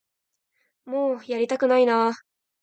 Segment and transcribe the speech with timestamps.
[0.85, 2.11] もうやりたくないな